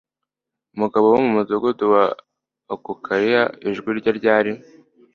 [0.75, 2.03] umugabo wo mu mudugudu wa
[2.73, 3.43] akukalia.
[3.67, 4.51] ijwi rye ryari